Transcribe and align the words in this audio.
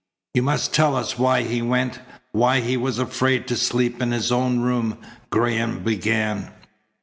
"He 0.33 0.41
must 0.41 0.73
tell 0.73 0.95
us 0.95 1.19
why 1.19 1.43
he 1.43 1.61
went, 1.61 1.99
why 2.31 2.59
he 2.61 2.75
was 2.75 2.97
afraid 2.97 3.45
to 3.47 3.55
sleep 3.55 4.01
in 4.01 4.11
his 4.11 4.31
own 4.31 4.59
room," 4.61 4.97
Graham 5.29 5.83
began. 5.83 6.49